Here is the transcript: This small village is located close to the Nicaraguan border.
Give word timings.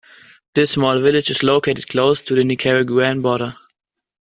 This 0.55 0.71
small 0.71 0.99
village 0.99 1.29
is 1.29 1.43
located 1.43 1.87
close 1.87 2.23
to 2.23 2.33
the 2.33 2.43
Nicaraguan 2.43 3.21
border. 3.21 3.53